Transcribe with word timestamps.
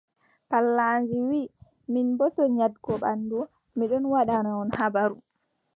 Pallandi 0.51 1.17
wii, 1.29 1.51
min 1.91 2.07
boo, 2.17 2.31
to 2.35 2.43
nyaaɗgo 2.57 2.93
ɓanndu, 3.03 3.39
mi 3.75 3.83
ɗon 3.91 4.03
waddana 4.13 4.51
on 4.61 4.69
habaru. 4.79 5.15